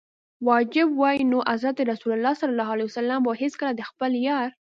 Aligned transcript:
واجب 0.47 0.87
وای 0.99 1.17
نو 1.31 1.39
حضرت 1.51 1.77
رسول 1.91 2.19
ص 2.93 2.95
به 3.25 3.31
هیڅکله 3.41 3.71
د 3.75 3.81
خپل 3.89 4.11
یار. 4.27 4.49